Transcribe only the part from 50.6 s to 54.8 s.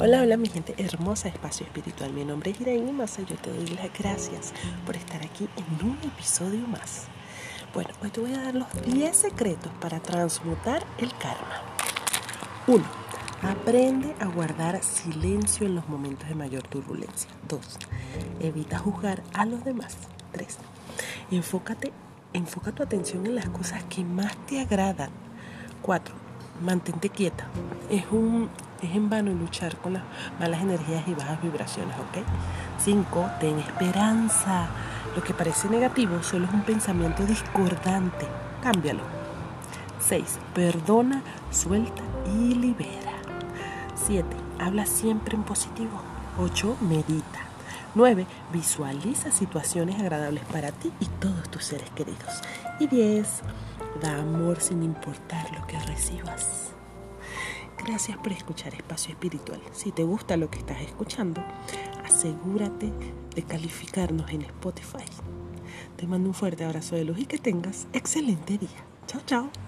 ti y todos tus seres queridos. Y 10. Da amor